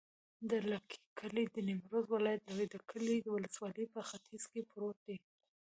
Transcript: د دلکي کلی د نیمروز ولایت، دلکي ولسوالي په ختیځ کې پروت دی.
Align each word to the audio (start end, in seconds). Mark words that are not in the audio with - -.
د 0.49 0.51
دلکي 0.65 0.97
کلی 1.19 1.45
د 1.49 1.57
نیمروز 1.67 2.05
ولایت، 2.15 2.41
دلکي 2.45 3.15
ولسوالي 3.35 3.85
په 3.93 4.01
ختیځ 4.09 4.43
کې 4.51 4.61
پروت 4.71 4.97
دی. 5.07 5.17